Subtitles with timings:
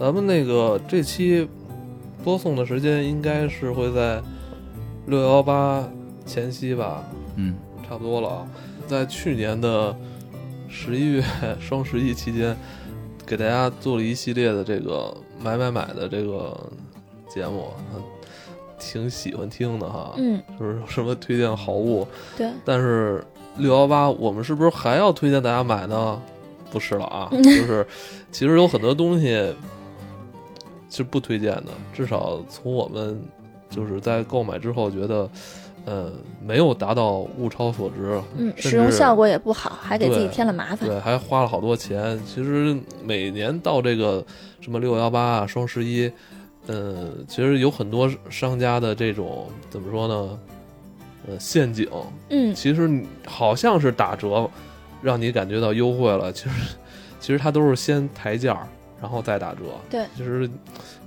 [0.00, 1.46] 咱们那个这期
[2.24, 4.18] 播送的时间应该是会在
[5.06, 5.86] 六幺八
[6.24, 7.04] 前夕吧，
[7.36, 7.54] 嗯，
[7.86, 8.48] 差不多了啊。
[8.86, 9.94] 在去年的
[10.70, 11.22] 十一月
[11.60, 12.56] 双十一期间，
[13.26, 16.58] 给大家做了一系列的这个买买买的这个
[17.28, 18.02] 节目，嗯
[18.78, 20.14] 挺喜欢听的哈。
[20.16, 22.08] 嗯，就是什么推荐好物，
[22.38, 23.22] 对，但是
[23.58, 26.18] 六幺八我们是不是还要推荐大家买呢？
[26.70, 27.86] 不是了啊， 就是
[28.32, 29.54] 其实有很多东西
[30.90, 33.18] 是不推荐的，至少从我们
[33.70, 35.30] 就是在购买之后觉得，
[35.86, 36.12] 呃，
[36.44, 40.88] 没有达到物超所值，嗯，使用效果也不好，还给自己添了麻烦。
[40.88, 42.20] 对，还花了好多钱。
[42.26, 44.22] 其实每年到这个
[44.60, 46.10] 什么六幺八啊、双十一，
[46.66, 50.38] 嗯，其实有很多商家的这种怎么说呢？
[51.28, 51.86] 呃，陷阱，
[52.30, 52.90] 嗯，其实
[53.26, 54.50] 好像是打折，
[55.02, 56.54] 让你感觉到优惠了，其实
[57.20, 58.66] 其实它都是先抬价儿，
[59.00, 59.60] 然后再打折。
[59.88, 60.48] 对，就是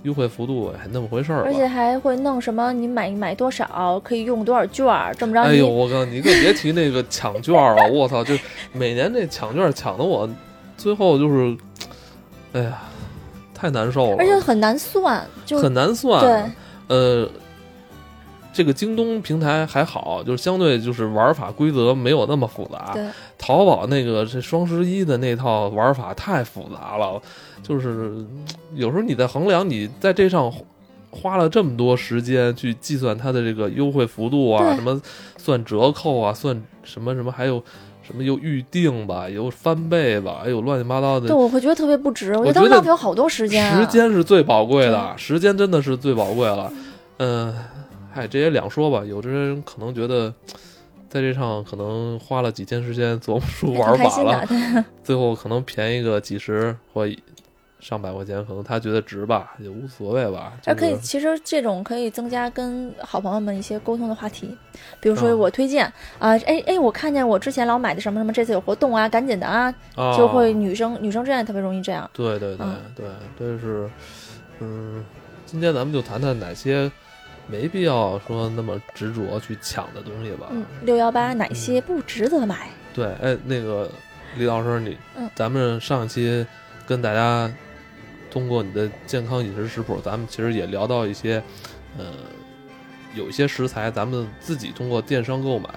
[0.02, 1.44] 优惠幅度还那么回事儿。
[1.44, 8.24] 而且还会弄什么，你买买多少可以用多少券儿，这么着你、哎呦，我告诉你，你可别提那个抢券儿了，我操！
[8.24, 8.34] 就
[8.72, 10.28] 每年那抢券儿抢的我，
[10.76, 11.56] 最后就是，
[12.52, 12.82] 哎呀，
[13.54, 16.20] 太难受了，而且很难算，就很难算。
[16.20, 17.28] 对，呃，
[18.54, 22.92] 这个京东平台还好，就是相对就是玩法规则没有那么复杂。
[22.94, 23.04] 对，
[23.36, 27.20] 淘宝那个这双十一的那套玩法太复杂了，
[27.62, 30.50] 就是嗯有时候你在衡量你在这上
[31.10, 35.00] 花了这么多时间去计算它的这个优惠幅度啊，什么
[35.36, 37.62] 算折扣啊，算什么什么，还有
[38.02, 41.36] 什么又预定吧，有翻倍吧，还有乱七八糟的对，。
[41.36, 43.80] 我会觉得特别不值，我觉得浪费我好多时间、啊。
[43.80, 46.72] 时间是最宝贵的，时间真的是最宝贵了。
[47.18, 47.54] 嗯，
[48.14, 49.04] 嗨，这也两说吧。
[49.04, 50.32] 有的人可能觉得，
[51.08, 57.04] 在这上可能花了几天时间琢磨出玩法了，，最后可能便宜个几十或
[57.80, 60.52] 上百块钱，可能他觉得值吧，也无所谓吧。
[60.62, 64.56] 就而可以，其实这种可以增加跟好朋友们一些沟通的话题，
[65.00, 65.84] 比如说啊我推荐
[66.20, 72.08] 啊，哎哎，我看见我之前老买的什么什么，这次有活动啊，赶紧的啊，啊，就会女生女生之间也特别容易这样。
[72.14, 73.06] 对对对嗯对，
[73.36, 73.90] 这是
[74.60, 75.04] 嗯，
[75.44, 76.90] 今天咱们就谈谈哪些
[77.46, 80.48] 没必要说那么执着去抢的东西吧。
[80.50, 82.68] 嗯，六幺八哪些不值得买？
[82.94, 83.90] 对，哎，那个
[84.36, 86.46] 李老师，你，嗯咱们上一期
[86.86, 87.52] 跟大家
[88.30, 91.42] 通过你的健康饮食食谱，咱们其实也聊到一些，
[91.98, 92.06] 呃，
[93.14, 95.68] 有一些食材，咱们自己通过电商购买，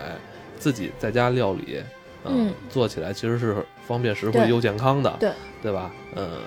[0.58, 1.82] 自己在家料理，
[2.24, 5.92] 呃嗯做起来其实是方便实惠又健康的，对，对吧？
[6.16, 6.40] 呃，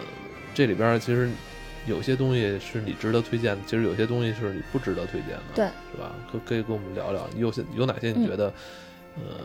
[0.54, 1.28] 这里边其实
[1.90, 6.12] 有些东西是你值得推荐的，其实有些东西是你不值得推荐的，对，是吧？
[6.30, 8.46] 可可以跟我们聊聊，有些有哪些你嗯觉得，
[9.16, 9.44] 呃，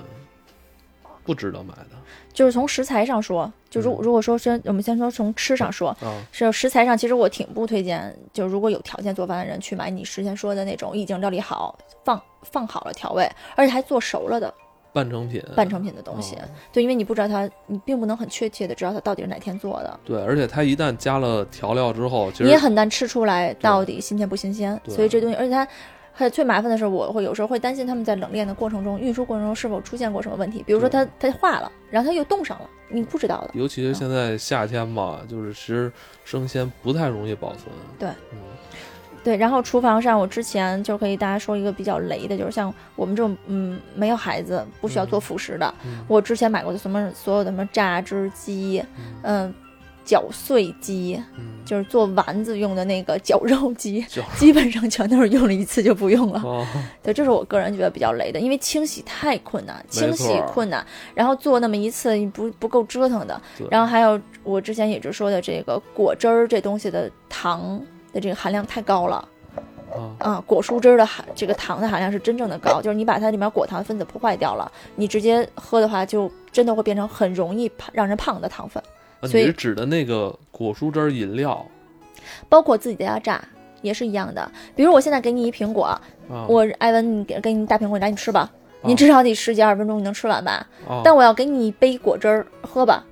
[1.23, 1.87] 不值得买的
[2.31, 6.23] 就是从食材上说，就如嗯如果说先我们先说从吃上说，啊？
[6.31, 14.53] 是食材上，其实我挺不推荐，就如果有条件做饭的人去买你之前说的那种已经料理好、放放好了调味，而且还做熟了的
[14.95, 16.35] 半成品，半成品的东西。
[16.37, 16.39] 哦
[16.71, 24.79] 对，因为你不知道它，你并不能很确切的知道它到底是哪天做的，对，而且它一旦加了调料之后，其实你也很难吃出来到底新鲜不新鲜。
[24.87, 25.67] 所以这东西，而且它。
[26.17, 33.49] 还最麻烦的是，我会有时候会担心他们在冷链的过程中、运输过程中是否出现过什么问题，比如说它它化了，然后它又冻上了，你不知道的。
[33.53, 35.91] 尤其是现在夏天嘛，就是其实
[36.23, 37.65] 生鲜不太容易保存。
[37.99, 38.37] 对，嗯，
[39.25, 48.83] 对，然后厨房上，我之前就可以大家说一个比较雷的，就是像我们这种嗯没有孩子不需要做辅食的，嗯我之前买过的什么所有的什么榨汁机，
[49.23, 49.51] 嗯、
[50.05, 54.05] 搅碎机，嗯，就是做丸子用的那个绞肉机，
[54.37, 56.39] 基本上全都是用了一次就不用了。
[56.43, 56.63] 哦，
[57.01, 60.85] 对，这是我个人觉得比较雷的，因为清洗太困难，清洗困难，
[61.15, 63.41] 然后做那么一次不不够折腾的。
[63.71, 67.81] 然后还有我之前也就说的这个果汁儿这东西的糖
[68.15, 69.27] 的这个含量太高了。
[69.93, 78.83] 啊，啊，果蔬汁儿的含这个糖的含量是真正的高，就是你把它里面果糖分子破坏掉了，你直接喝的话，就真的会变成很容易胖让人胖的糖分，
[79.21, 81.65] 啊所以指的那个果蔬汁儿饮料
[82.49, 83.41] 包括自己在家榨
[83.81, 84.51] 也是一样的。
[84.75, 86.01] 比如我现在给你一苹果，啊？
[86.49, 88.41] 我艾文，你给给你大苹果，赶紧吃吧，
[88.81, 90.67] 啊你至少得十几二十分钟你能吃完吧？
[90.89, 93.05] 啊但我要给你一杯果汁儿喝吧，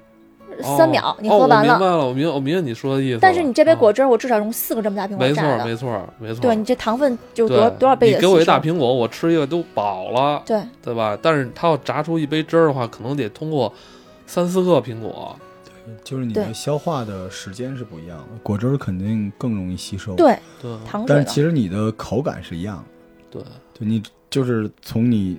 [0.61, 1.73] 三秒你哦喝完了。
[1.73, 3.19] 我明白了，我明我明白你说的意思。
[3.21, 11.17] 但是你这杯啊果汁，我至少用四个这么大苹果没错榨的，没错没错，对你这糖分就对多多少倍的你给我一大苹果，我吃一个都饱了，对，对吧？
[11.21, 13.73] 但是它要榨出一杯汁儿的话，可能得通过
[14.27, 15.35] 三四个苹果。
[16.01, 22.77] 就是你对的消化的时间是不一样的，果汁儿肯定更容易吸收。，对对糖水但是其实你的口感是一样
[23.29, 25.37] 的，对，就你就是从你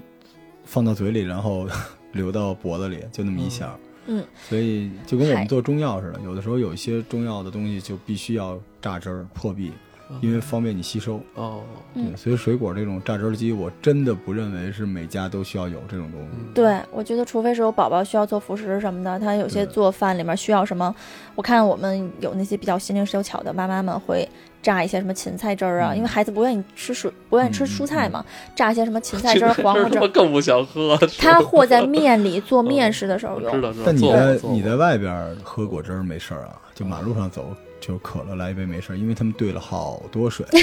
[0.65, 1.67] 放到嘴里，然后
[2.13, 3.75] 流到脖子里，就那么一下儿。
[4.07, 9.73] 嗯，所以就跟我们做中药似的，有的时候有一些中药的东西就必须要榨汁儿破壁，
[10.21, 11.21] 因为方便你吸收。
[11.35, 11.63] 哦，
[11.95, 16.29] 嗯对，所以水果这种榨汁儿机，我真的不认为是每家都需要有这种东西。
[16.33, 20.95] 嗯，对，我觉得除非是有宝宝需要做辅食什么的，他有些做饭里面需要什么，
[21.35, 24.29] 我看我们有那些比较心灵手巧的妈妈们会
[24.63, 28.25] 榨一些什么芹菜汁儿啊，嗯因为孩子不愿意吃水，不愿意吃嗯蔬菜嗯嘛，
[28.55, 30.97] 榨一些什么芹菜汁儿、黄瓜汁儿， 更不想喝。
[31.19, 33.53] 他和在面里做面食的时候用。
[33.53, 33.85] 知道知道。
[33.87, 37.55] 但你在你在外边儿喝果汁儿没事儿啊，就马路上走
[37.87, 40.63] 就可乐来一杯没事儿，因为他们兑了好多水， 对，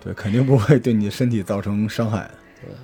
[0.00, 2.30] 对，肯定不会对你的身体造成伤害。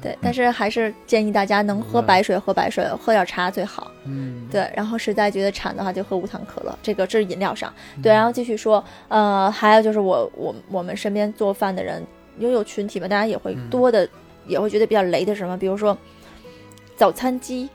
[0.00, 3.90] 对，但是还是建议大家能喝嗯白水喝白水，喝点茶最好。
[4.04, 6.76] 嗯，对，然后实在觉得馋的话，就喝无糖可乐。
[6.82, 7.72] 这个这是饮料上。
[8.02, 12.04] 对，然后继续说，呃，还有就是我我我们身边做饭的人，
[12.38, 14.08] 因为有群体嘛，大家也会嗯多的、
[14.46, 15.96] 也会觉得比较雷的是什么，比如说
[16.96, 17.68] 早餐机，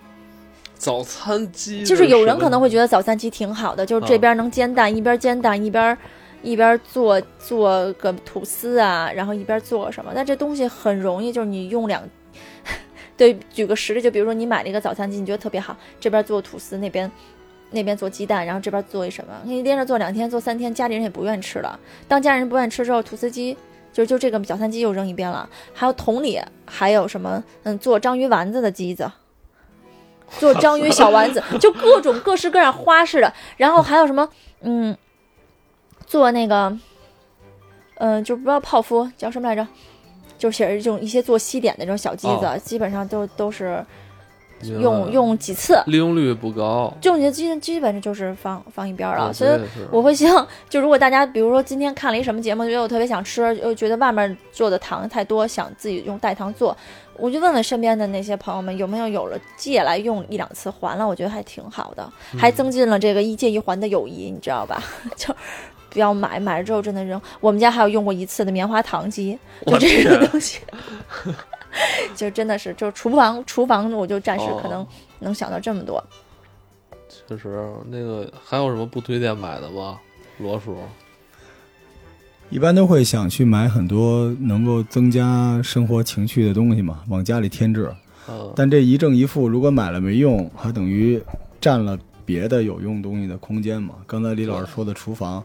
[0.78, 5.98] 早餐机就是有人可能会觉得得早餐机挺好的，就是啊这边能煎蛋，一边煎蛋一边。
[6.44, 12.02] 一边做做个吐司啊，然后一边做什么，但这东西很容易，就是你用两，
[13.18, 17.12] 对，举个实例，就比如说你买了一个早餐机，你觉得特别好，这边做吐司，那边
[17.72, 21.78] 那边做鸡蛋，然后这边做一什么，你连着做两天、做三天，家里人也不愿意吃了。
[22.08, 23.58] 当家人不愿意吃之后，吐司机
[23.92, 25.50] 就就这个早餐机又扔一边了。
[25.74, 29.12] 还有桶里，还有什么嗯，做章鱼丸子的机子。
[30.40, 34.28] 做章鱼小丸子，就各种各式各样花式的，然后还有什么，
[34.62, 34.96] 嗯，
[36.06, 36.78] 做那个，
[37.96, 39.66] 嗯、就不知道泡芙叫什么来着，
[40.38, 42.58] 就写着这种一些做西点的这种小机子，哦。
[42.64, 43.84] 基本上都都是
[44.62, 49.32] 用用几次，利用率不高，这种基基本上就是放放一边儿了。
[49.32, 49.60] 所以
[49.92, 56.76] 我会希望，就如果大家比如说今天看了一什么节目，觉得我特别想吃，又觉得外面做的糖太多，想自己用代糖做，
[57.16, 64.84] 我就问问身边的那些朋友们有没有有了借来用一两次还了，我觉得还挺好的，嗯还增进了这个一借一还的友谊，你知道吧？
[65.16, 65.34] 就。
[65.90, 67.20] 不要买，买了之后真的扔。
[67.40, 70.60] 我们家还有用过一次的棉花糖机，就这天个东西，
[72.16, 74.88] 就真的是，就厨房厨房我就暂时可能哦
[75.20, 76.04] 能想到这么多。
[77.28, 80.00] 确实那个还有什么不推荐买的吗？
[80.40, 80.76] 罗叔，
[82.50, 87.92] 一般都会想去买很多能够增加生活情趣的东西嘛，往家里添置。
[88.30, 91.22] 嗯，但这一正一负，如果买了没用，还等于
[91.62, 93.96] 占了别的有用东西的空间嘛。
[94.06, 95.44] 刚才李老师说的厨房，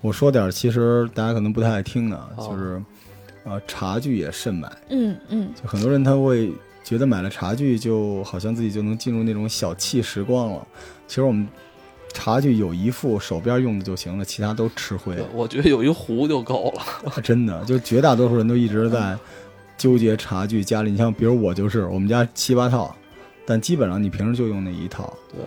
[0.00, 2.82] 我说点其实大家可能不太爱听的，哦就是，
[3.44, 4.70] 呃，茶具也慎买。
[4.88, 6.52] 嗯嗯，就很多人他会
[6.84, 10.66] 觉得买了茶具就好像自己就能进入那种小憩时光了。
[11.06, 11.46] 其实我们
[12.12, 15.16] 茶具有一副手边用的就行了，其他都吃灰。
[15.32, 17.12] 我觉得有一壶就够了。
[17.22, 19.16] 真的，就绝大多数人都一直在
[19.78, 20.90] 纠结茶具家里。
[20.90, 22.94] 你像比如我就是，我们家七八套，
[23.46, 25.16] 但基本上你平时就用那一套。
[25.32, 25.40] 对，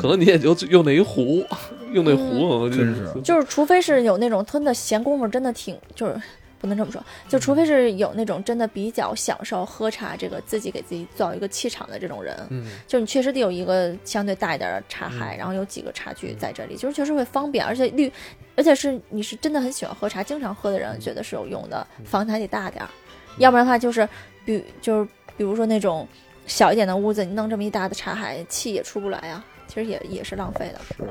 [0.00, 1.44] 可能你也就用那一壶，
[1.92, 6.20] 用那壶可能就真是就是除非是有那种真的闲工夫，真的挺就是
[6.60, 18.12] 不能这么说，就除非是有那种真的比较享受喝茶这个自己给自己造一个气场的这种人，嗯，就你确实得有一个相对大一点的茶海，嗯然后有几个茶具在这里，就是确实会方便，而且绿，
[18.56, 22.90] 而且是你是真的很喜欢喝茶，经常喝的人觉得是有用的，房子还得大点儿，
[23.38, 24.06] 要不然的话就是
[24.44, 25.08] 比就是
[25.38, 26.06] 比如说那种
[26.46, 30.80] 小一点的屋子，你弄这么一大的茶海，气也出不来啊，其实也也是浪费的。
[30.94, 31.04] 是，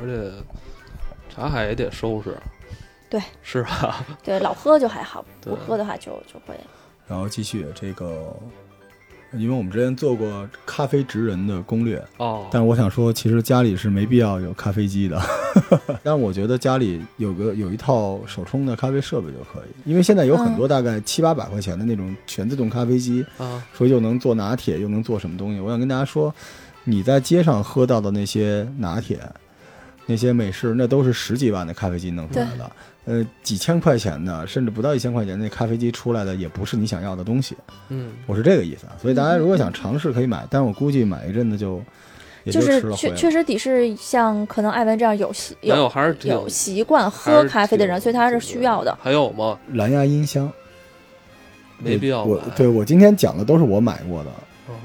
[0.00, 0.32] 而且
[1.28, 2.34] 茶海也得收拾。
[3.10, 4.06] 对，是吧？
[4.24, 6.54] 对，老喝就还好，对不喝的话就就会。
[7.06, 8.32] 然后继续这个，
[9.32, 15.20] 因为我们之前做过咖啡职人的攻略，哦，但是我想说，其实家里是没必要有咖啡机的。
[16.04, 25.58] 但我觉得家里有个有一套手冲的咖啡设备就可以，因为现在有很多大概七八百块钱的那种全自动咖啡机，啊，说又能做拿铁又能做什么东西。
[25.58, 26.32] 我想跟大家说，
[26.84, 29.18] 你在街上喝到的那些拿铁、
[30.06, 32.70] 那些美式，那都是十几万的咖啡机弄出来的。
[33.10, 37.56] 呃，几千块钱的，甚至不到一千块钱那咖啡机出来的，也不是你想要的东西。
[37.88, 38.94] 嗯，我是这个意思啊。
[39.02, 41.82] 所以大家如果想尝试，可以买，但我估计买一阵子就
[42.46, 42.60] 就。
[42.60, 48.96] 是确确实得是像可能艾文这样有习有有还是有习惯喝咖啡的人，所以他是需要的。
[49.02, 49.58] 还有吗？
[49.72, 50.48] 蓝牙音箱
[51.78, 52.42] 没必要我买。
[52.54, 54.34] 对我今天讲的都是我买过的，哦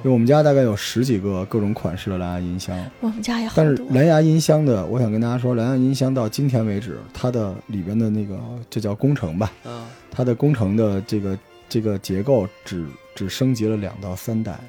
[0.04, 2.78] 因为我们家大概有十几个各种款式的蓝牙音箱。
[3.00, 3.76] 我们家也好但是。
[3.92, 8.38] 蓝牙音箱的，我想跟大家说，蓝牙音箱到今天为止，它的里边的那个
[8.70, 11.38] 这叫工程吧，啊，它的工程的这个
[11.70, 14.60] 这个结构只只升级了两到三代，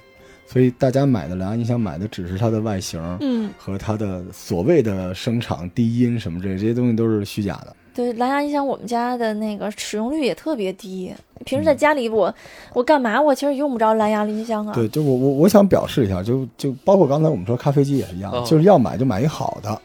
[0.46, 7.75] 所以大家买的蓝牙音箱买的只是它的外形嗯，和它的所谓的声场、低音什么这这些东西都是虚假的。
[7.97, 11.11] 对，蓝牙音响我们家的那个使用率也特别低。
[11.47, 12.33] 平时在家里我，
[12.75, 13.19] 我干嘛？
[13.19, 14.75] 我其实用不着蓝牙音箱啊。
[14.75, 19.81] 对，就我我我想表示一下，就就包括刚才我们说咖啡机也是一样，哦就是要买就买一好的。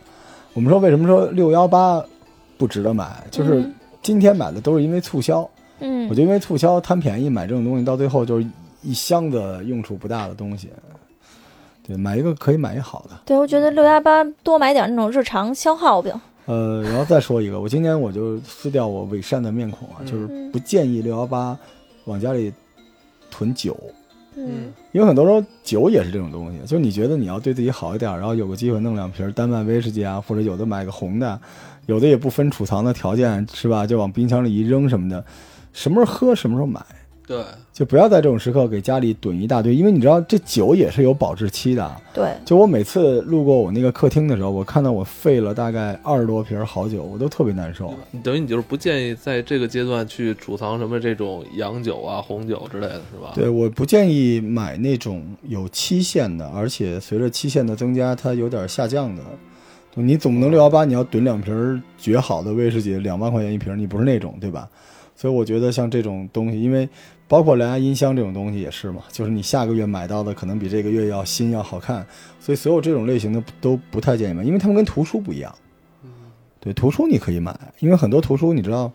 [0.53, 2.03] 我们说为什么说六幺八
[2.57, 5.49] 不值得买，就是嗯今天买的都是因为促销。
[5.79, 8.45] 嗯我，就因为促销贪便宜买这种东西，到最后就是
[8.81, 10.67] 一箱子用处不大的东西。
[11.87, 13.17] 对，买一个可以买一好的。
[13.25, 16.11] 对，我觉得六幺八多买点那种日常消耗品。
[16.45, 20.05] 呃，然后再说一个，我今年我就撕掉我伪善的面孔啊，嗯。
[20.05, 20.51] 就是嗯。
[20.51, 21.57] 不建议六幺八
[22.05, 22.51] 往家里
[23.29, 23.77] 囤酒，
[24.35, 24.73] 嗯。
[24.91, 31.39] 因为很多时候酒也是这种东西，就是你觉得你要对自己好一点，然后有个机会弄两瓶丹麦威士忌啊，或者有的买个红的，
[31.85, 33.87] 有的也不分储藏的条件，是吧？
[33.87, 35.23] 就往冰箱里一扔什么的，
[35.71, 36.83] 什么时候喝什么时候买，
[37.25, 37.43] 对，
[37.73, 41.89] 就不要在这种时刻给家里囤一大堆，因为你知道这酒也是有保质期的。
[42.13, 47.93] 对，就我每次路过我那个客厅的时候，我看到我废了大概二十多瓶好酒，我都特别难受。
[48.11, 53.31] 你等于你就是不建议在这个阶段去储藏什么这种洋酒啊、红酒之类的，是吧？
[53.33, 59.23] 对，我不建议买那种有期限的，而且随着期限的增加，它有点下降的。
[59.93, 64.67] 你总不能六幺八你要囤两瓶绝好的威士忌，两万块钱一瓶，你不是那种，对吧？
[65.15, 66.87] 所以我觉得像这种东西，因为
[67.31, 72.05] 包括蓝牙音箱这种东西也是嘛，就是你下个月买到的可能比这个月要新要好看，
[72.41, 75.55] 所以所有这种类型的都不太建议买，因为他们跟图书不一样。
[76.59, 78.91] 对，图书你可以买，因为很多图书你知道，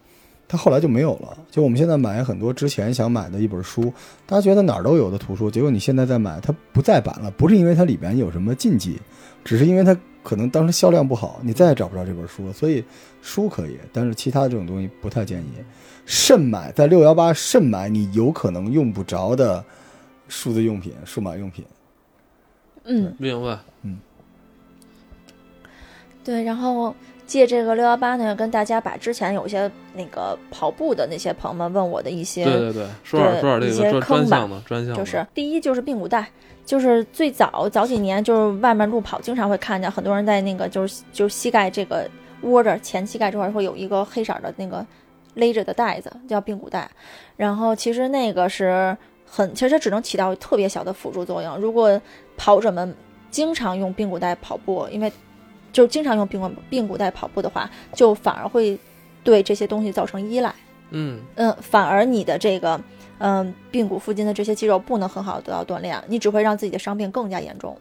[0.47, 1.35] 它后来就没有了。
[1.51, 3.91] 就我们现在买很多之前想买的一本书，
[4.27, 9.01] 大家觉得哪儿都有的图书，结果你现在再买，它不再版了，不是因为它里边有什么禁忌，
[9.47, 12.53] 只是因为它可能当时销量不好，你再也找不着这本书了。
[12.53, 12.85] 所以
[13.23, 15.47] 书可以，但是其他这种东西不太建议。
[16.07, 19.63] 慎买，在六幺八慎买你有可能用不着的
[20.29, 21.65] 数字用品、数码用品。
[22.85, 23.59] 嗯，明白。
[23.83, 23.99] 嗯。
[26.25, 26.95] 对，然后
[27.27, 34.37] 借这个六幺八呢，跟大家把之前有些那个跑步的那些朋友们问我的一些，对对对，说点说点这一些个专坑吧。
[34.39, 36.29] 专项的专项，就是第一就是髌骨带，
[36.65, 42.09] 就是最早早几年就是外面路跑，经常会看见很多人在那个就是就是膝盖这个
[42.43, 44.85] 窝着前膝盖这块会有一个黑色的那个
[45.37, 46.91] 勒着的带子，叫髌骨带。
[47.37, 51.57] 然后其实那个是很，其实它只能起到特别小的辅助作用。
[51.57, 51.99] 如果
[52.37, 52.95] 跑者们
[53.31, 55.13] 经常用髌骨带跑步，因为
[55.73, 58.79] 就经常用髌骨髌骨带跑步的话，就反而会
[59.23, 60.55] 对这些东西造成依赖。
[60.91, 62.81] 嗯，嗯，反而你的这个
[63.19, 67.77] 嗯髌骨附近的这些肌肉不能很好地得到锻炼，你只会让自己的伤病更加严重。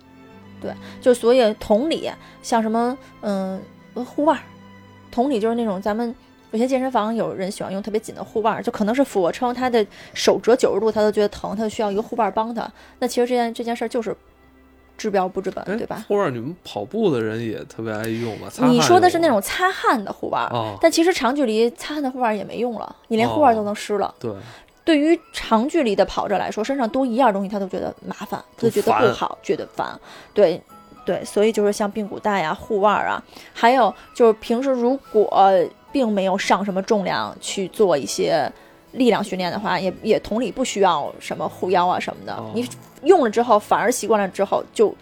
[0.59, 2.09] 对，就所以同理，
[2.41, 3.61] 像什么嗯
[3.93, 4.41] 护腕儿，
[5.11, 6.13] 同理就是那种咱们
[6.55, 12.65] 有些健身房有人喜欢用特别紧的护腕儿，就可能是俯卧撑，他的手折九十度他都觉得疼，他就需要一个护腕儿帮他。
[12.99, 14.15] 那其实这件这件事儿就是
[14.97, 16.05] 治标不治本，哎对吧？
[16.07, 18.47] 护腕你们跑步的人也特别爱用嘛？
[18.49, 24.15] 擦你说的是那种擦汗的护腕但其实长距离擦汗的护腕儿也没用了，你连护腕儿都能湿了。
[24.17, 24.31] 对，
[24.85, 29.99] 对于长距离的跑者来说，身上多一样东西他都觉得麻烦，他都觉得不好，觉得烦。
[30.33, 30.61] 对，
[31.05, 33.21] 对，所以就是像髌骨带啊、护腕儿啊，
[33.53, 35.27] 还有就是平时如果
[35.95, 38.51] 并没有上什么重量去做一些
[38.91, 42.33] 力量训练的话，也也同理不需要什么护腰啊什么的。
[42.33, 42.67] 哦你
[43.03, 44.93] 用了之后，反而习惯了之后，就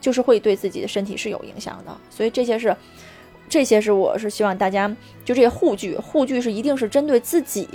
[0.00, 1.94] 就是会对自己的身体是有影响的。
[2.08, 2.74] 所以这些是。
[3.50, 4.86] 这些是我是希望大家
[5.24, 7.66] 就这些护具，护具是一定是针对自己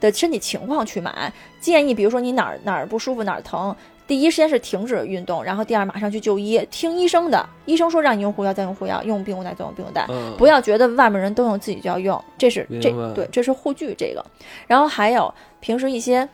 [0.00, 1.32] 的身体情况去买。
[1.60, 3.74] 建议比如说你哪儿哪儿不舒服哪儿疼，
[4.10, 7.48] 第一时间是停止运动，然后第二马上去就医，听医生的。
[7.64, 10.04] 医生说让你用护腰再用护腰，用髌骨带再用髌骨带。
[10.08, 14.26] 嗯，不要觉得外面人都用，自己就要用，这是这对，这是护具这个。
[14.66, 16.28] 然后还有平时一些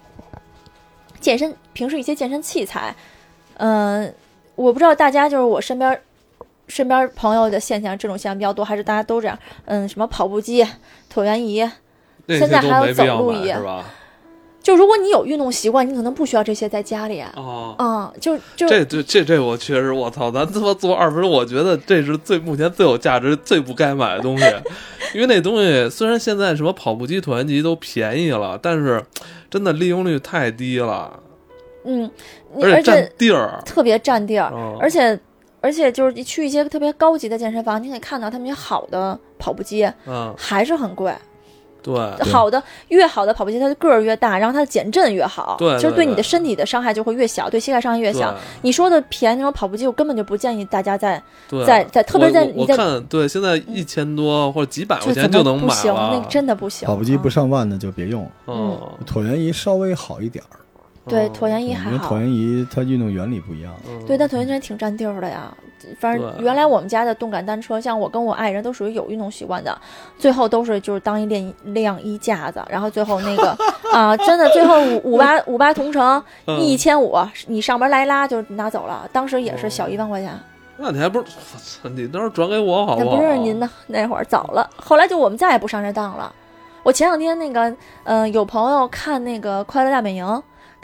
[1.20, 2.96] 健身，平时一些健身器材，
[3.58, 4.10] 嗯、
[4.54, 6.00] 我不知道大家就是我身边
[6.68, 9.38] 身边朋友的现象，这种现象比较多，还是大家都这样？
[9.66, 10.66] 嗯，什么跑步机、
[11.12, 11.56] 椭圆仪，
[12.26, 13.84] 现在还有走路仪是吧？
[14.66, 17.32] 就如果你有运动习惯，你可能不需要这些在家里啊。
[17.36, 24.44] 哦，嗯，就就这这这这我确实，我操，咱他妈做二分钟，我觉得这是最目前最有价值、最不该买的东西，
[25.14, 29.00] 因为那东西虽然现在什么跑步机、椭圆机都便宜了，但是
[29.48, 31.20] 真的利用率太低了，
[31.84, 32.10] 嗯，
[32.60, 33.62] 而且占地儿。
[33.64, 35.16] 特别占地儿，哦而且
[35.60, 41.14] 而且就是你去一些特别高级的健身房，你可以看到他们有好的跑步机嗯，还是很贵，
[41.94, 48.34] 对，好的越好的跑步机，它的个儿越大，然后它的减震越好，对对就是对你的身体的伤害就会越小，对膝盖伤害越小。
[48.62, 55.94] 你说的便宜那种跑步机，我根本就不建议大家在对，在在特别在你在看对，现在一千多或者几百块钱就能买不行？
[55.94, 56.86] 那个，真的不行。
[56.86, 60.56] 跑步机不嗯上万的就别用，嗯，椭圆仪稍微好一点儿，
[61.08, 62.20] 对哦椭圆仪还好因为椭。
[62.20, 63.72] 圆仪它运动原理不一样。
[63.88, 65.52] 嗯对，但椭圆仪挺占地儿的呀。
[66.00, 69.78] 反正原来我们家的动感单车，像我跟我爱人都属于有运动习惯的，
[70.18, 73.56] 最后都是就是当一晾晾衣架子，然后最后那个
[73.92, 80.32] 啊，真的最后五五八五八同城嗯一千五，你上门来拉就拿走了，当时也是小一万块钱。
[80.78, 81.26] 那你还不是，
[81.62, 83.16] 操 你到时候转给我好那不好？
[83.16, 84.68] 不是您呢，那会儿早了。
[84.76, 86.32] 后来就我们再也不上这当了。
[86.82, 90.24] 我前两天那个，嗯、有朋友看那个《快乐大本营》，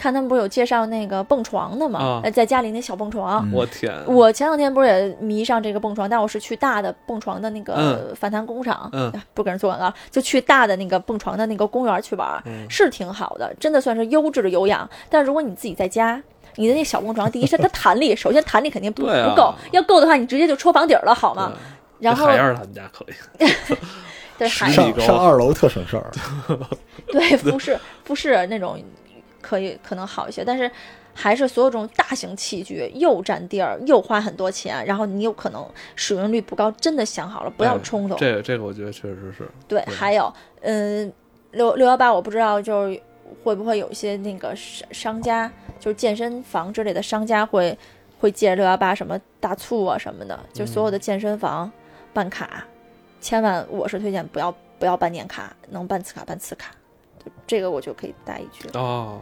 [0.03, 2.21] 看他们不是有介绍那个蹦床的吗？
[2.35, 3.49] 在家里那小蹦床。
[3.49, 3.53] 嗯。
[3.53, 8.17] 我天，我前两天不是也迷上这个蹦床，但我是去大的蹦床的那个嗯。
[8.17, 9.09] 反弹工厂，嗯。
[9.15, 12.67] 哎不给人做广告，就去大的那个蹦床的那个公园去玩，嗯。
[12.69, 14.89] 是挺好的，真的算是优质的有氧。
[15.09, 16.21] 但如果你自己在家，
[16.57, 19.29] 你的那小蹦床，第一是它弹力，首先弹力肯定不、啊。
[19.31, 21.53] 不够，要够的话，你直接就戳房顶儿了，好吗？
[22.01, 23.07] 然后海燕儿他们家可
[23.39, 23.47] 以，
[24.37, 24.69] 对上
[24.99, 26.11] 上二楼特省事儿，
[27.13, 28.77] 对不是不是那种
[29.43, 30.71] 可以可能好一些，但是
[31.13, 38.17] 还是所有这种大型器具又占地儿又花很多钱，然后你有可能使用率不高，真的想好了不要哎冲动。
[38.17, 40.33] 这个这个我觉得确实是，对，对还有
[40.63, 41.13] 嗯
[41.51, 43.03] 六六幺八，我不知道就是
[43.45, 47.77] 会不会有一些那个商商家，就是健身房之类的商家会
[48.19, 51.71] 会借六幺八什么大促啊什么的，就所有的健身房
[52.15, 52.65] 办卡，
[53.21, 56.79] 千万我是推荐不要不要办年卡，能办次卡办次卡，就
[57.47, 58.81] 这个我就可以带一句了。
[58.81, 59.21] 哦，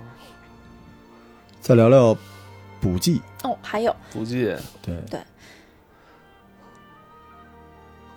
[1.61, 2.17] 再聊聊
[2.81, 3.95] 补剂，哦，还有。
[4.13, 4.55] 补剂。
[4.83, 5.21] 对，对，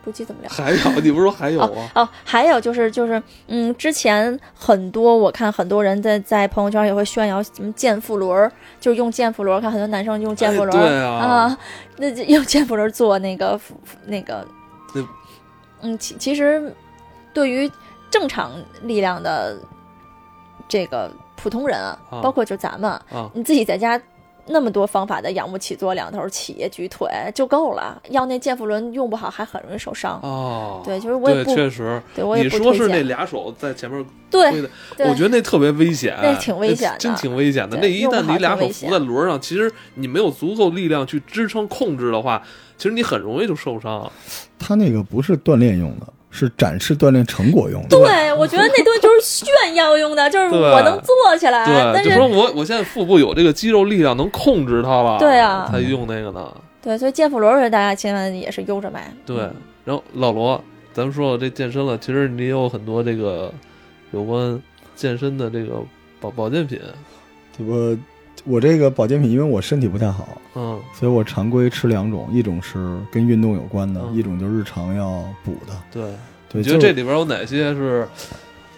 [0.03, 0.49] 补剂怎么聊。
[0.49, 1.91] 还有， 你不是说还有啊？
[1.95, 11.57] 哦，还有就是就是，嗯，之前很多我看很多人在在朋友圈也会炫耀什么健腹轮儿，就是用健腹轮儿，看很多男生用健腹轮儿、哎对啊。
[11.97, 13.59] 那就用健腹轮儿做那个
[14.05, 14.45] 那个
[14.93, 15.07] 那，
[15.81, 16.73] 嗯，其其实
[17.33, 17.69] 对于
[18.13, 18.51] 正常
[18.83, 19.57] 力量的
[20.67, 23.99] 这个普通人啊，啊包括就咱们，啊你自己在家。
[24.45, 30.19] 那么多方法的仰卧起坐、两头起、举腿就够了，要那健腹轮用不好还很容易受伤。
[30.21, 32.75] 哦，对，就是我也，不，确实，对我也你不推荐。
[32.75, 37.77] 说是那俩手在前面对推的，对，我觉得那特别危险，那挺危险的真挺危险的。
[37.81, 42.43] 那一旦你俩手扶在轮上，其实你没有足够力量去支撑控制的话，
[42.77, 44.11] 其实你很容易就受伤。
[44.59, 47.89] 他那个不是锻炼用的，是展示锻炼成果用的。
[47.89, 56.51] 对，我觉得那东西就是炫耀用的， 就是我能做起来，对，但就是说我我现在腹部有这个肌肉力量能控制它了，对啊才用那个呢。
[56.81, 59.13] 对，所以健腹轮儿大家千万也是悠着买。
[59.25, 63.53] 对嗯，然后老罗，咱们说到这健身了，其实你有很多这个
[64.11, 64.59] 有关
[64.95, 65.75] 健身的这个
[66.19, 66.79] 保保健品，
[67.59, 67.95] 我
[68.45, 75.73] 我这个保健品，因为我身体不太好，嗯所以我常规吃两种，一种是跟运动有关的，嗯一种就是日常要补的。
[75.91, 76.03] 对，
[76.49, 78.07] 对，你觉得这里边有哪些是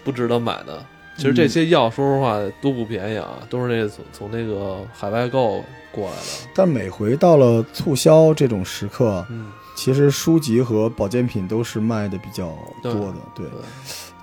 [0.04, 0.84] 不值得买的？
[1.16, 6.48] 其实这些药，说实话都不便宜啊，都是那从从那个海外购过来的。
[6.54, 13.14] 但每回到了促销这种时刻，嗯，其实书籍和保健品都是卖的比较多的。
[13.34, 13.60] 对，对，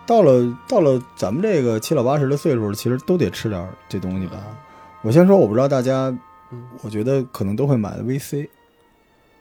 [0.05, 4.37] 到了到了咱们这个七老八十的岁数了，其实都得吃点这东西吧。
[5.03, 6.07] 我先说，我不知道大家，
[6.51, 8.47] 嗯，我觉得可能都会买的 VC。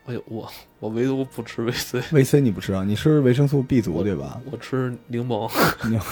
[0.07, 0.48] 哎呦，我
[0.81, 2.83] 我唯独不吃维 C，VC 你不吃啊？
[2.85, 4.40] 你吃维生素 B 族对吧？
[4.51, 5.48] 我吃柠檬，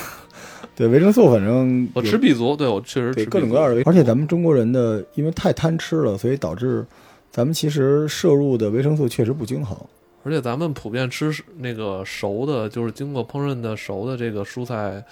[0.76, 6.86] 对，维生素反正 我吃 B 族，对我确实对吃各种各样的维，而且咱们中国人的因为太贪吃了，所以导致
[7.32, 9.76] 咱们其实摄入的维生素确实不均衡。
[10.22, 15.02] 而且咱们普遍吃那个熟的，就是经过烹饪的熟的这个蔬菜，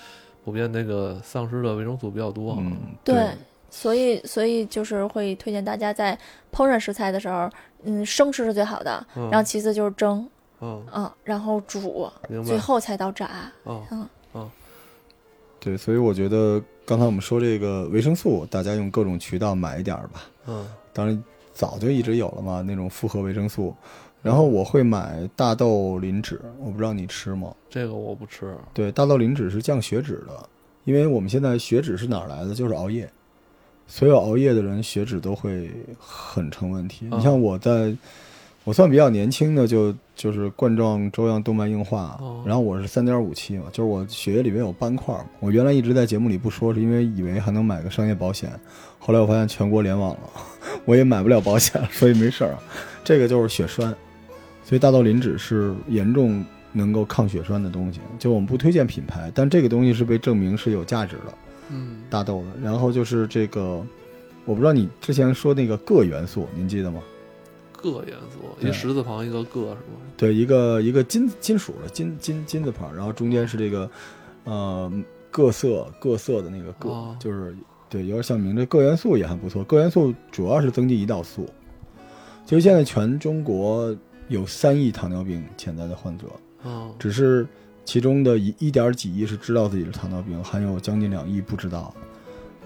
[0.45, 2.57] 普遍那个丧失的维生素比较多。
[2.61, 3.31] 嗯，对，
[3.71, 6.19] 所以所以就是会推荐大家在
[6.53, 7.51] 烹饪食材的时候，
[7.83, 10.29] 嗯，生吃是最好的，嗯，然后其次就是蒸，
[10.61, 12.11] 嗯，嗯，然后煮，
[12.45, 12.59] 最。
[12.59, 13.51] 后才到炸。
[13.65, 14.51] 嗯嗯，
[15.61, 20.23] 对，所以我觉得刚才我们说这个维生素，大家用各种渠道买一点儿吧。
[20.47, 23.75] 嗯当然早就一直有了嘛，那种复合维生素。
[24.21, 27.55] 然后我会买大豆磷脂，我不知道你吃吗？
[27.71, 28.57] 这个我不吃。
[28.75, 30.49] 对，大豆磷脂是降血脂的，
[30.85, 32.53] 因为我们现在血脂是哪儿来的？
[32.53, 33.09] 就是熬夜，
[33.89, 37.07] 所有熬夜的人血脂都会很成问题。
[37.11, 37.93] 啊你像我在，
[38.63, 45.25] 我算比较年轻的，就就是冠状粥样动脉硬化，哦然后我是三点五七嘛，就是我血液里面有斑块嘛。
[45.41, 48.51] 我原来一直在节目里不说，是因为以为还能买个商业保险，
[48.99, 50.21] 后来我发现全国联网了，
[50.85, 52.63] 我也买不了保险，所以没事儿啊。
[53.03, 53.95] 这个就是血栓，
[54.63, 58.01] 所以大豆磷脂是严重能够抗血栓的东西。
[58.19, 61.33] 就我们不推荐品牌，但这个东西是被证明是有价值的，
[61.71, 62.61] 嗯，大豆的。
[62.63, 63.85] 然后就是这个，
[64.45, 67.01] 我不知道你之前说那个铬元素，您记得吗？
[67.81, 70.01] 铬元素，对一十字旁一个铬是吗？
[70.17, 73.89] 对，一个一个金金属的金金金字旁，然后中间是这个
[74.45, 74.93] 呃
[75.31, 77.57] 各色各色的那个铬，哦就是
[77.89, 79.63] 对，有点像名这铬元素也还不错。
[79.65, 81.49] 铬元素主要是增进胰岛素。
[82.45, 83.95] 其实现在全中国
[84.29, 86.27] 有三亿糖尿病潜在的患者，
[86.65, 87.47] 嗯，只是
[87.89, 91.95] 其中的一一点几亿是知道自己是糖尿病，还有将近两亿不知道。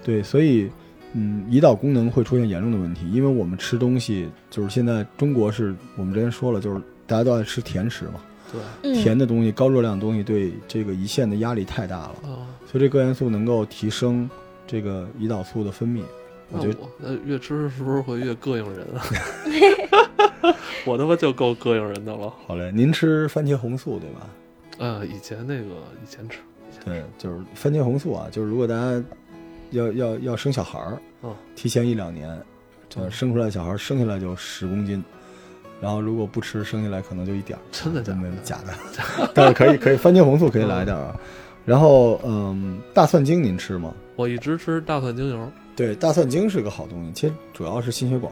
[0.03, 0.69] 对，所以
[1.13, 8.19] 嗯，胰岛功能会出现严重的问题，因为我们吃东西就是现在中国是我们之前说了，就是大家都爱吃甜食嘛，
[8.51, 14.29] 对，嗯甜的东西、高热量的东西对这个胰腺的压力太大了，啊，所以这铬元素能够提升
[14.67, 16.01] 这个胰岛素的分泌。
[16.51, 18.99] 我觉得那我那越吃是不是会越膈应人啊？
[20.85, 22.33] 我他妈就够膈应人的了。
[22.45, 24.27] 好嘞，您吃番茄红素对吧？
[24.77, 26.39] 呃，以前那个以前吃，
[26.85, 29.03] 对，就是番茄红素啊，就是如果大家
[29.71, 32.39] 要要要生小孩儿，嗯提前一两年，
[32.89, 35.03] 这嗯生出来小孩儿生下来就十公斤，
[35.81, 38.73] 然后如果不吃，生下来可能就一点儿，真的假的没假的，
[39.33, 41.19] 但是可以可以，番茄红素可以来点儿啊。
[41.65, 43.93] 然后嗯，大蒜精您吃吗？
[44.15, 48.31] 我一直吃大蒜精油，对，大蒜精是个好东西，其实主要是心血管，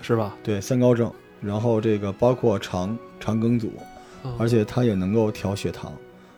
[0.00, 0.34] 是吧？
[0.42, 3.84] 对三高症，然后这个包括肠肠梗阻，嗯
[4.38, 5.92] 而且它也能够调血糖，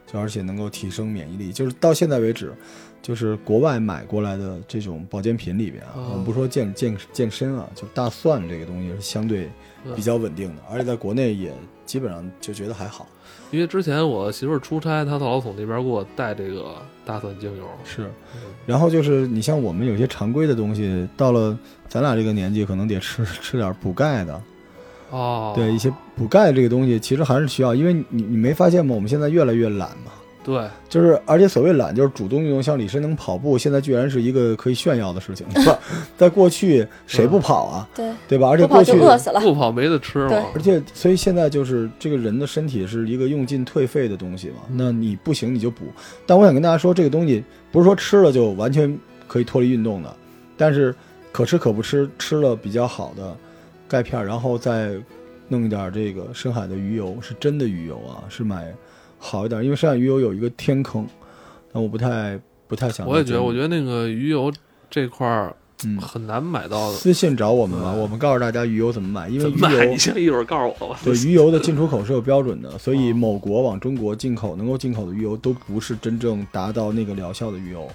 [0.06, 1.52] 就而且能够提升免疫力。
[1.52, 2.52] 就是到现在为止，
[3.00, 9.48] 就是国外买过来的这种保健品里边啊，哦我们不说健健健身啊，就大蒜这个东西是相对
[9.96, 11.52] 比较稳定的，而且在国内也
[11.84, 13.06] 基本上就觉得还好。
[13.50, 18.40] 因为之前我媳妇儿出差，她到老总那边给我带这个大蒜精油，是，嗯。
[18.64, 24.40] 然后就是你像我们有些常规的东西，到了咱俩这个年纪，可能得吃吃点补钙的。
[25.10, 28.94] 哦，对一些补钙这个东西，其实还是需要，因为你你没发现吗？
[28.94, 30.12] 我们现在越来越懒嘛。
[30.44, 35.78] 对，就是，而且所谓懒，就是主动运动，像李申能跑步，现在居然是一个可以炫耀的事情，是吧？
[36.18, 38.48] 在过去谁不跑啊，对，对吧？
[38.48, 39.38] 而且过去，饿死了。
[39.40, 44.56] 不跑没得吃嘛，而且所以现在就是这个人的身体是一个用进退废的东西嘛。
[44.68, 45.84] 嗯那你不行你就补，
[46.26, 48.98] 但我想跟大家说，这个东西不是说吃了就完全
[49.28, 50.12] 可以脱离运动的，
[50.56, 50.92] 但是
[51.30, 53.36] 可吃可不吃，吃了比较好的
[53.86, 54.90] 钙片，然后再
[55.52, 58.74] 弄一点这个深海的鱼油，是真的鱼油啊，是买
[59.18, 61.06] 好一点，因为深海鱼油有一个天坑，
[61.72, 63.06] 但我不太不太想。
[63.06, 64.50] 我也觉得，我觉得那个鱼油
[64.90, 69.58] 这块儿嗯，很难买到的，私信找我们吧，我们告诉大家鱼油怎么买，因为鱼？
[69.60, 70.98] 油你先一会儿告诉我吧。
[71.04, 77.88] 对 鱼油的进出口是有标准的，所以哦某国往中国进口能够进口的鱼油都不是真正达到那个疗效的鱼油，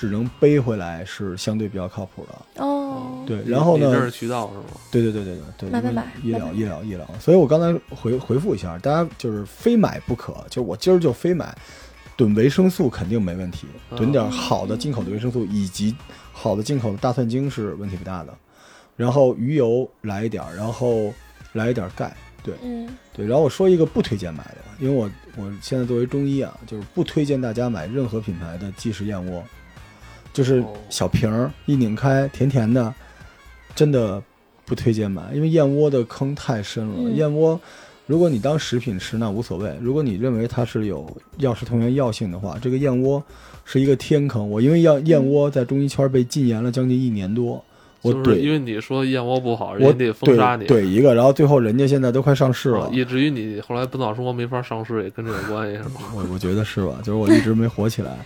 [0.00, 2.64] 只能背回来是相对比较靠谱的。
[2.64, 4.10] 哦，对，然后呢这是？
[4.10, 4.64] 渠道是吗？
[4.90, 11.54] 对对对对对对，买买买医疗医疗医疗，所以我刚才回回复一下，大家就是非买不可，就我今儿就非买，
[12.16, 15.94] 囤维生素肯定没问题，哦囤点好的进口的维生素以及
[16.32, 18.32] 好的进口的大蒜精是问题不大的，
[18.96, 21.12] 然后鱼油来一点儿，然后
[21.52, 22.54] 来一点儿钙，对。
[22.62, 29.44] 嗯对，然后我说一个不推荐买的，因为我我现在作为中医啊，就是不推荐大家买任何品牌的即食燕窝，
[30.32, 32.94] 就是哦小瓶儿一拧开甜甜的，
[33.74, 34.22] 真的
[34.64, 36.94] 不推荐买，因为燕窝的坑太深了。
[36.98, 37.60] 嗯燕窝，
[38.06, 41.04] 如果你当食品吃那无所谓，如果你认为它是有
[41.38, 43.22] 药食同源药性的话，这个燕窝
[43.64, 44.48] 是一个天坑。
[44.48, 47.64] 我因为要燕窝在中医圈被禁言了将近一年多，
[48.02, 52.86] 我就是因为你说燕窝不好，我人家得封杀你，怼怼一个，然后最后人家现在都快上市了。
[52.86, 56.00] 啊以至于你后来本草生活没法上市，也跟这有关系是吗？
[56.14, 56.98] 我我觉得是吧？
[57.02, 58.16] 就是我一直没火起来。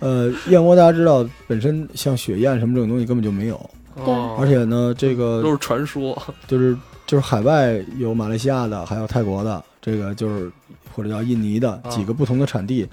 [0.00, 6.20] 呃，燕窝大家知道，本身像雪燕什么这种东西根本就没有，对哦而且呢，这个都是传说。
[6.46, 10.50] 就是就是海外有马来西亚的，还有泰国的，这个就是
[10.94, 12.86] 或者叫印尼的啊几个不同的产地，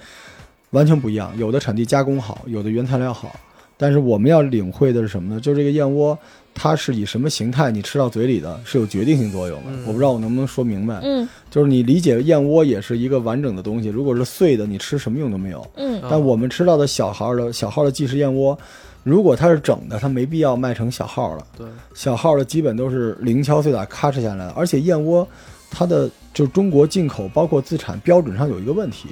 [0.71, 1.31] 完全不一样。
[1.37, 3.35] 有的产地加工好，有的原材料好。
[3.83, 5.41] 但是我们要领会的是什么呢？
[5.41, 6.17] 就是这个燕窝，
[6.53, 9.71] 它是以什么形态你吃到嘴里的，是有决定性作用的。
[9.71, 11.01] 嗯我不知道我能不能说明白。
[11.03, 15.67] 嗯就是你理解燕窝也是一个完整的东西，如果是碎的，你吃什么用都没有。
[15.75, 18.57] 嗯啊但我们吃到的小号的小号的即食燕窝，
[19.03, 21.45] 如果它是整的，它没必要卖成小号了。
[21.57, 25.27] 对，小号的基本都是零敲碎打咔哧下来的，而且燕窝
[25.69, 29.09] 它的就中国进口包括自产标准上有一个问题，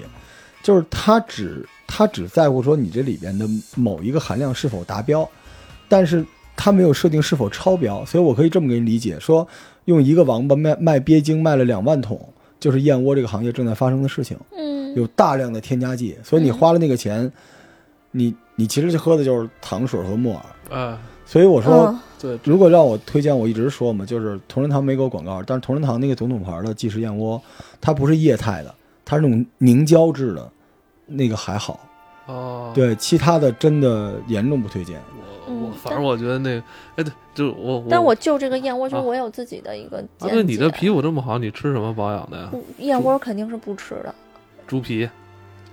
[0.64, 5.28] 就是它只它只在乎说你这里边的某一个含量是否达标，
[5.90, 6.26] 但是
[6.56, 9.46] 他没有设定是否超标，所以我可以这么给你理解，说
[9.86, 12.18] 用一个王八卖卖鳖精卖了两万桶，
[12.62, 14.38] 就是燕窝这个行业正在发生的事情。
[14.56, 17.30] 嗯，有大量的添加剂，所以你花了那个钱，
[18.12, 20.42] 你你其实喝的就是糖水和木耳。
[20.70, 27.42] 哎，所以我说，嗯对，如果让我推荐，我一直说嘛，就是同仁堂没给我广告，但是同仁堂那个总统牌的即食燕窝，
[27.82, 28.74] 它不是液态的，
[29.04, 30.50] 它是那种凝胶质的，
[31.12, 31.80] 那个还好。
[32.28, 35.00] 哦，对，其他的真的严重不推荐。
[35.48, 36.64] 我我嗯反正我觉得那个，
[36.96, 40.36] 哎，对，就是我，但我就这个燕窝，就我有自己的一个啊，见解。
[40.36, 42.52] 对你的皮肤这么好，你吃什么保养的呀？
[42.78, 44.14] 燕窝肯定是不吃的。
[44.68, 45.10] 猪皮，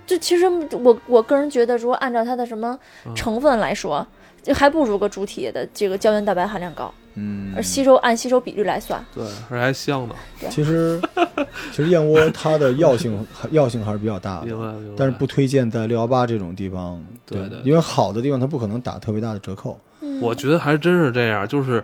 [0.05, 4.05] 就其实我我个人觉得，如果按照它的什么嗯成分来说，
[4.41, 9.03] 就还不如个猪蹄的这个胶原蛋白含量高，嗯，而吸收按吸收比率来算。
[9.13, 10.15] 对，而且还香呢。
[10.49, 11.01] 其实
[11.71, 14.75] 其实燕窝它的药性药性还是比较大的。
[14.95, 19.77] 但是不推荐在六幺八这种地方，对对因为好的地方它不可能打特别大的折扣。
[20.01, 21.83] 嗯我觉得还真是这样，就是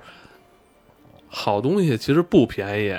[1.28, 2.96] 好东西其实不便宜。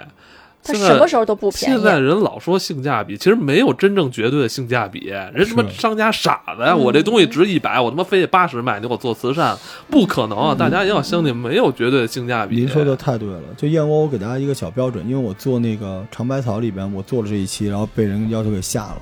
[0.66, 1.98] 它现在什么时候都不便宜现在。
[1.98, 5.06] 人老说性价比，其实没有真正绝对的性价比。
[5.06, 6.72] 人他妈商家傻子呀！
[6.72, 9.56] 嗯我这东西值一百，我他妈非得八十卖，你给我做慈善，
[9.90, 10.54] 不可能啊！
[10.54, 12.56] 大家一定要相信，没有绝对的性价比。
[12.56, 18.96] 您说的太对了，就燕窝，我给大家一个小标准，因为我做那个长白草里边，我做了这一期，然后被人要求给下了，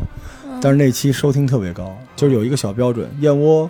[0.44, 3.68] 嗯但是那期收听特别高，就是有一个小标准，燕窝，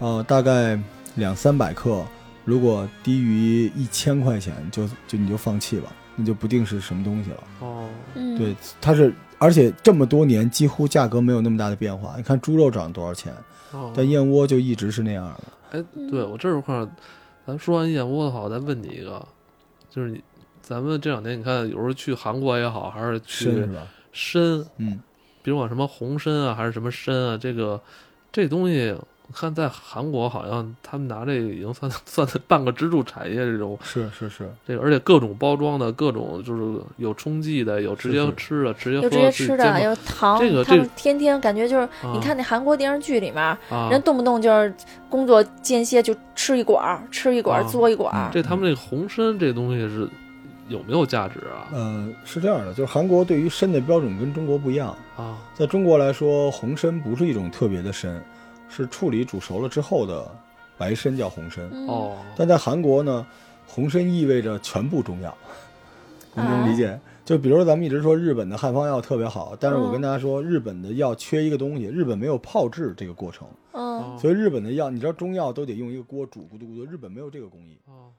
[0.00, 0.78] 呃，大概
[1.14, 2.04] 两三百克，
[2.44, 5.88] 如果低于一千块钱，就就你就放弃吧，
[6.20, 7.42] 你就不定是什么东西了。
[7.60, 12.14] 哦，嗯，对，它是，而且这么多年几乎价格没有那么大的变化。
[12.16, 13.34] 你看猪肉涨多少钱，
[13.72, 15.78] 哦但燕窝就一直是那样的。
[15.78, 16.88] 哎，对我这块儿，
[17.46, 19.26] 咱说完燕窝的话，我再问你一个，
[19.88, 20.22] 就是你，
[20.60, 23.86] 咱们这两年你看，有时候去韩国也好，还是去是吧？
[24.12, 25.00] 参，嗯，
[25.42, 27.80] 比如管什么红参啊，还是什么参啊，这个
[28.32, 44.74] 这东西，我看在韩国好像他们拿这个已经算 算半个支柱产业这种，是是是，这个而且各种包装的，各种就是有冲剂的，有直接吃的，直接有喝直接吃的，有糖，这个这他们天天感觉就是，啊你看那韩国电视剧里面，啊，人动不动就是
[45.08, 48.30] 工作间歇就吃一管儿，吃一管儿，啊嘬一管儿。
[48.32, 50.08] 这他们这个红参这东西是
[50.68, 51.66] 有没有价值啊？
[51.72, 54.96] 呃，是这样的，就是韩国对于参的标准跟中国不一样。
[55.16, 58.22] 啊，在中国来说，红参不是一种特别的参，
[58.70, 60.26] 是处理煮熟了之后的
[60.78, 61.68] 白参叫红参。
[61.72, 63.26] 嗯，哦，但在韩国呢，
[63.66, 65.36] 红参意味着全部中药，
[66.34, 66.98] 您能理解？
[67.22, 77.76] 就比如说咱们一直说日本的汉方药特别好，但是我跟大家说，日本的药缺一个东西，日本没有泡制这个过程，嗯，哦所以日本的药，你知道中药都得用一个锅煮咕嘟咕嘟，日本没有这个工艺。
[77.86, 78.10] 哦